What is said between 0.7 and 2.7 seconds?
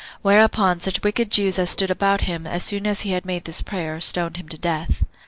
such wicked Jews as stood about him, as